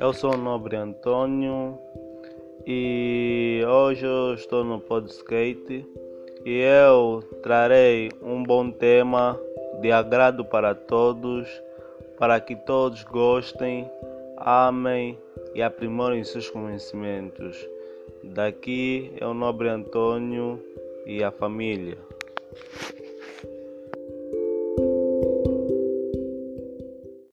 Eu 0.00 0.12
sou 0.12 0.34
o 0.34 0.36
Nobre 0.36 0.76
Antônio 0.76 1.78
e 2.66 3.62
hoje 3.66 4.06
eu 4.06 4.34
estou 4.34 4.64
no 4.64 4.80
Podskate 4.80 5.86
e 6.44 6.60
eu 6.60 7.22
trarei 7.42 8.10
um 8.22 8.42
bom 8.42 8.70
tema 8.70 9.38
de 9.80 9.90
agrado 9.90 10.44
para 10.44 10.74
todos, 10.74 11.48
para 12.18 12.40
que 12.40 12.54
todos 12.54 13.04
gostem, 13.04 13.90
amem 14.36 15.18
e 15.54 15.62
aprimorem 15.62 16.24
seus 16.24 16.50
conhecimentos. 16.50 17.56
Daqui 18.22 19.12
é 19.20 19.26
o 19.26 19.34
Nobre 19.34 19.68
Antônio 19.68 20.60
e 21.06 21.22
a 21.22 21.30
família. 21.30 21.98